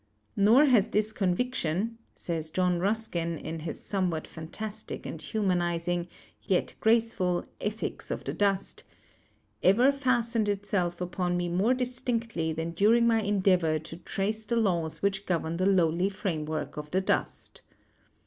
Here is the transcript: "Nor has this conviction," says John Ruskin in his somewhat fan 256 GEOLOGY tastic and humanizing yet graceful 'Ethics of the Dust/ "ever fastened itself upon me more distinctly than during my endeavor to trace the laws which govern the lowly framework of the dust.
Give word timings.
"Nor 0.35 0.65
has 0.65 0.87
this 0.87 1.11
conviction," 1.11 1.99
says 2.15 2.49
John 2.49 2.79
Ruskin 2.79 3.37
in 3.37 3.59
his 3.59 3.79
somewhat 3.83 4.25
fan 4.25 4.47
256 4.47 4.85
GEOLOGY 4.87 4.97
tastic 4.97 5.05
and 5.11 5.21
humanizing 5.21 6.07
yet 6.41 6.73
graceful 6.79 7.45
'Ethics 7.59 8.09
of 8.09 8.23
the 8.23 8.33
Dust/ 8.33 8.83
"ever 9.61 9.91
fastened 9.91 10.49
itself 10.49 11.01
upon 11.01 11.37
me 11.37 11.49
more 11.49 11.75
distinctly 11.75 12.51
than 12.51 12.71
during 12.71 13.05
my 13.05 13.21
endeavor 13.21 13.77
to 13.77 13.97
trace 13.97 14.43
the 14.43 14.55
laws 14.55 15.03
which 15.03 15.27
govern 15.27 15.57
the 15.57 15.67
lowly 15.67 16.09
framework 16.09 16.77
of 16.77 16.89
the 16.89 17.01
dust. 17.01 17.61